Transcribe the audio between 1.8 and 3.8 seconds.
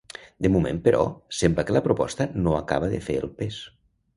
proposta no acaba de fer el pes.